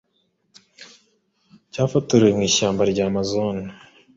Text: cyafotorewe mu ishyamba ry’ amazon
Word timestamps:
cyafotorewe 1.71 2.31
mu 2.37 2.43
ishyamba 2.49 2.81
ry’ 2.91 2.99
amazon 3.07 3.55